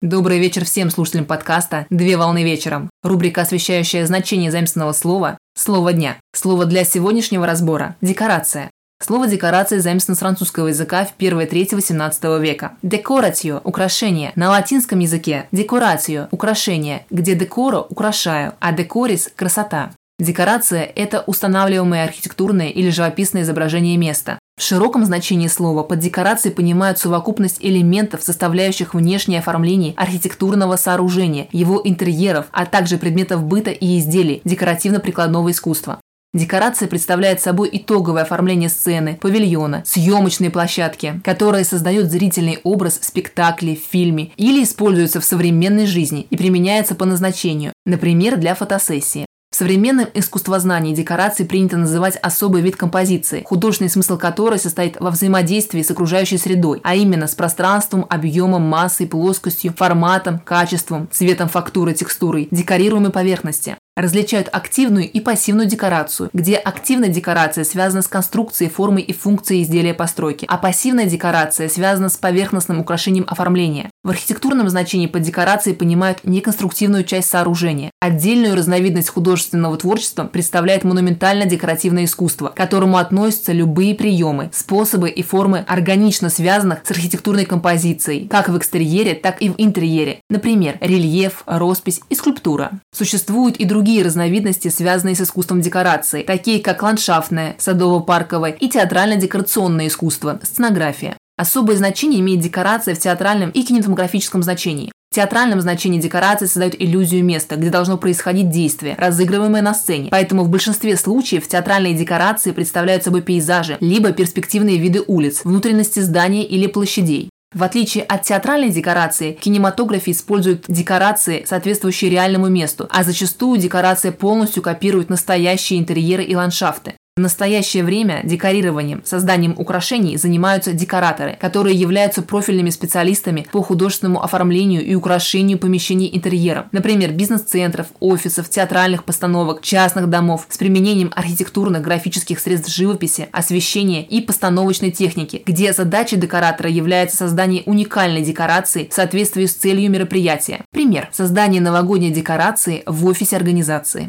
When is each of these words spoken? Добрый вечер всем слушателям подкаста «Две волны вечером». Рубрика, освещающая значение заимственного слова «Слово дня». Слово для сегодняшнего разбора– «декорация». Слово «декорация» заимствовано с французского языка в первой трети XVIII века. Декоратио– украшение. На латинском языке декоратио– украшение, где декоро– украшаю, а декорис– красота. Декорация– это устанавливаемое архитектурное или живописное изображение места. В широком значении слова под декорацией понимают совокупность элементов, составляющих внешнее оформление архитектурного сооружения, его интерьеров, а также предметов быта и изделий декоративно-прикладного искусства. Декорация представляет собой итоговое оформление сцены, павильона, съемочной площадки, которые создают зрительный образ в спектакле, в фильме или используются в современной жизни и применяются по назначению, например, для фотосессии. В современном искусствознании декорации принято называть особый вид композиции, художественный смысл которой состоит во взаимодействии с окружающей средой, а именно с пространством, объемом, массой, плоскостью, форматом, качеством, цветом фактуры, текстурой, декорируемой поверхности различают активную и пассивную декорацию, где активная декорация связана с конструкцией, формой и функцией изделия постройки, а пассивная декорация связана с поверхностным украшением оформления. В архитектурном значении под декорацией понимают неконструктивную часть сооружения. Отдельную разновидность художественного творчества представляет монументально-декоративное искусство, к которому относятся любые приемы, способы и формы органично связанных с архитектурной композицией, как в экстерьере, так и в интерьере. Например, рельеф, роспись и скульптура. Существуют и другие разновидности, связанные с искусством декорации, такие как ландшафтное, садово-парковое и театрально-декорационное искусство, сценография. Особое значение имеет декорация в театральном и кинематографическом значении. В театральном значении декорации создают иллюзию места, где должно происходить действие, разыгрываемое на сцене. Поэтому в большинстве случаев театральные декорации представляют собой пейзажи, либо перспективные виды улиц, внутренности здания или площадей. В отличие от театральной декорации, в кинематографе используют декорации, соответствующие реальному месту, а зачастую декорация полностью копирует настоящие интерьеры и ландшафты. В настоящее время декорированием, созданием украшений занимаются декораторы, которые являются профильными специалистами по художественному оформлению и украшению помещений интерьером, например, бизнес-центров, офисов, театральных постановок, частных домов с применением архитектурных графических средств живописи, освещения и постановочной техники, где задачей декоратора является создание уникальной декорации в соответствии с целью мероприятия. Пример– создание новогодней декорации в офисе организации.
Добрый 0.00 0.38
вечер 0.38 0.64
всем 0.64 0.90
слушателям 0.90 1.24
подкаста 1.24 1.84
«Две 1.90 2.16
волны 2.16 2.44
вечером». 2.44 2.88
Рубрика, 3.02 3.40
освещающая 3.40 4.06
значение 4.06 4.52
заимственного 4.52 4.92
слова 4.92 5.38
«Слово 5.56 5.92
дня». 5.92 6.18
Слово 6.32 6.66
для 6.66 6.84
сегодняшнего 6.84 7.44
разбора– 7.44 7.96
«декорация». 8.00 8.70
Слово 9.02 9.26
«декорация» 9.26 9.80
заимствовано 9.80 10.14
с 10.14 10.20
французского 10.20 10.68
языка 10.68 11.04
в 11.04 11.14
первой 11.14 11.46
трети 11.46 11.74
XVIII 11.74 12.40
века. 12.40 12.76
Декоратио– 12.84 13.60
украшение. 13.64 14.30
На 14.36 14.50
латинском 14.50 15.00
языке 15.00 15.48
декоратио– 15.50 16.28
украшение, 16.30 17.04
где 17.10 17.34
декоро– 17.34 17.80
украшаю, 17.90 18.54
а 18.60 18.70
декорис– 18.70 19.28
красота. 19.34 19.90
Декорация– 20.20 20.84
это 20.94 21.24
устанавливаемое 21.26 22.04
архитектурное 22.04 22.68
или 22.68 22.90
живописное 22.90 23.42
изображение 23.42 23.96
места. 23.96 24.37
В 24.58 24.62
широком 24.62 25.04
значении 25.04 25.46
слова 25.46 25.84
под 25.84 26.00
декорацией 26.00 26.52
понимают 26.52 26.98
совокупность 26.98 27.58
элементов, 27.60 28.24
составляющих 28.24 28.92
внешнее 28.92 29.38
оформление 29.38 29.94
архитектурного 29.96 30.74
сооружения, 30.74 31.46
его 31.52 31.80
интерьеров, 31.84 32.46
а 32.50 32.66
также 32.66 32.98
предметов 32.98 33.44
быта 33.44 33.70
и 33.70 33.98
изделий 34.00 34.42
декоративно-прикладного 34.44 35.52
искусства. 35.52 36.00
Декорация 36.34 36.88
представляет 36.88 37.40
собой 37.40 37.70
итоговое 37.72 38.22
оформление 38.22 38.68
сцены, 38.68 39.16
павильона, 39.22 39.84
съемочной 39.86 40.50
площадки, 40.50 41.20
которые 41.22 41.64
создают 41.64 42.10
зрительный 42.10 42.58
образ 42.64 42.98
в 42.98 43.04
спектакле, 43.04 43.76
в 43.76 43.88
фильме 43.88 44.32
или 44.36 44.64
используются 44.64 45.20
в 45.20 45.24
современной 45.24 45.86
жизни 45.86 46.26
и 46.28 46.36
применяются 46.36 46.96
по 46.96 47.04
назначению, 47.04 47.72
например, 47.86 48.36
для 48.36 48.56
фотосессии. 48.56 49.27
В 49.58 49.66
современном 49.66 50.06
искусствознании 50.14 50.94
декорации 50.94 51.42
принято 51.42 51.76
называть 51.76 52.16
особый 52.22 52.62
вид 52.62 52.76
композиции, 52.76 53.42
художественный 53.44 53.90
смысл 53.90 54.16
которой 54.16 54.60
состоит 54.60 55.00
во 55.00 55.10
взаимодействии 55.10 55.82
с 55.82 55.90
окружающей 55.90 56.38
средой, 56.38 56.80
а 56.84 56.94
именно 56.94 57.26
с 57.26 57.34
пространством, 57.34 58.06
объемом, 58.08 58.62
массой, 58.62 59.08
плоскостью, 59.08 59.74
форматом, 59.76 60.38
качеством, 60.38 61.08
цветом 61.10 61.48
фактуры, 61.48 61.92
текстурой, 61.92 62.46
декорируемой 62.52 63.10
поверхности 63.10 63.76
различают 63.98 64.48
активную 64.52 65.10
и 65.10 65.20
пассивную 65.20 65.66
декорацию, 65.66 66.30
где 66.32 66.54
активная 66.54 67.08
декорация 67.08 67.64
связана 67.64 68.02
с 68.02 68.06
конструкцией, 68.06 68.70
формой 68.70 69.02
и 69.02 69.12
функцией 69.12 69.62
изделия 69.62 69.92
постройки, 69.92 70.46
а 70.48 70.56
пассивная 70.56 71.06
декорация 71.06 71.68
связана 71.68 72.08
с 72.08 72.16
поверхностным 72.16 72.78
украшением 72.78 73.24
оформления. 73.26 73.90
В 74.08 74.10
архитектурном 74.10 74.70
значении 74.70 75.06
под 75.06 75.20
декорацией 75.20 75.76
понимают 75.76 76.20
неконструктивную 76.22 77.04
часть 77.04 77.28
сооружения. 77.28 77.90
Отдельную 78.00 78.56
разновидность 78.56 79.10
художественного 79.10 79.76
творчества 79.76 80.24
представляет 80.24 80.82
монументально-декоративное 80.84 82.04
искусство, 82.04 82.48
к 82.48 82.54
которому 82.54 82.96
относятся 82.96 83.52
любые 83.52 83.94
приемы, 83.94 84.48
способы 84.54 85.10
и 85.10 85.22
формы 85.22 85.62
органично 85.68 86.30
связанных 86.30 86.86
с 86.86 86.90
архитектурной 86.90 87.44
композицией, 87.44 88.28
как 88.28 88.48
в 88.48 88.56
экстерьере, 88.56 89.14
так 89.14 89.42
и 89.42 89.50
в 89.50 89.56
интерьере. 89.58 90.20
Например, 90.30 90.78
рельеф, 90.80 91.42
роспись 91.44 92.00
и 92.08 92.14
скульптура. 92.14 92.80
Существуют 92.94 93.58
и 93.58 93.66
другие 93.66 94.02
разновидности, 94.02 94.68
связанные 94.68 95.16
с 95.16 95.20
искусством 95.20 95.60
декорации, 95.60 96.22
такие 96.22 96.60
как 96.60 96.82
ландшафтное, 96.82 97.56
садово-парковое 97.58 98.52
и 98.52 98.70
театрально-декорационное 98.70 99.88
искусство, 99.88 100.40
сценография. 100.42 101.17
Особое 101.38 101.76
значение 101.76 102.18
имеет 102.18 102.40
декорация 102.40 102.96
в 102.96 102.98
театральном 102.98 103.50
и 103.50 103.62
кинематографическом 103.62 104.42
значении. 104.42 104.90
В 105.12 105.14
театральном 105.14 105.60
значении 105.60 106.00
декорации 106.00 106.46
создают 106.46 106.74
иллюзию 106.76 107.24
места, 107.24 107.54
где 107.54 107.70
должно 107.70 107.96
происходить 107.96 108.50
действие, 108.50 108.96
разыгрываемое 108.98 109.62
на 109.62 109.72
сцене. 109.72 110.08
Поэтому 110.10 110.42
в 110.42 110.48
большинстве 110.48 110.96
случаев 110.96 111.46
театральные 111.46 111.94
декорации 111.94 112.50
представляют 112.50 113.04
собой 113.04 113.22
пейзажи, 113.22 113.76
либо 113.78 114.10
перспективные 114.10 114.78
виды 114.78 115.04
улиц, 115.06 115.42
внутренности 115.44 116.00
здания 116.00 116.44
или 116.44 116.66
площадей. 116.66 117.30
В 117.54 117.62
отличие 117.62 118.02
от 118.02 118.24
театральной 118.24 118.70
декорации, 118.70 119.32
в 119.32 119.40
кинематографе 119.40 120.10
используют 120.10 120.64
декорации, 120.66 121.44
соответствующие 121.46 122.10
реальному 122.10 122.48
месту, 122.48 122.88
а 122.90 123.04
зачастую 123.04 123.60
декорация 123.60 124.10
полностью 124.10 124.62
копирует 124.62 125.08
настоящие 125.08 125.78
интерьеры 125.78 126.24
и 126.24 126.34
ландшафты. 126.34 126.94
В 127.18 127.20
настоящее 127.20 127.82
время 127.82 128.20
декорированием, 128.22 129.02
созданием 129.04 129.56
украшений 129.58 130.16
занимаются 130.16 130.72
декораторы, 130.72 131.36
которые 131.40 131.74
являются 131.74 132.22
профильными 132.22 132.70
специалистами 132.70 133.44
по 133.50 133.60
художественному 133.60 134.22
оформлению 134.22 134.86
и 134.86 134.94
украшению 134.94 135.58
помещений 135.58 136.08
интерьером, 136.12 136.66
например, 136.70 137.10
бизнес-центров, 137.10 137.88
офисов, 137.98 138.48
театральных 138.48 139.02
постановок, 139.02 139.62
частных 139.62 140.08
домов 140.08 140.46
с 140.48 140.56
применением 140.58 141.10
архитектурных 141.12 141.82
графических 141.82 142.38
средств 142.38 142.72
живописи, 142.72 143.28
освещения 143.32 144.04
и 144.04 144.20
постановочной 144.20 144.92
техники, 144.92 145.42
где 145.44 145.72
задачей 145.72 146.18
декоратора 146.18 146.70
является 146.70 147.16
создание 147.16 147.64
уникальной 147.66 148.22
декорации 148.22 148.86
в 148.88 148.94
соответствии 148.94 149.46
с 149.46 149.54
целью 149.54 149.90
мероприятия. 149.90 150.60
Пример– 150.70 151.08
создание 151.12 151.60
новогодней 151.60 152.12
декорации 152.12 152.84
в 152.86 153.04
офисе 153.06 153.36
организации. 153.36 154.08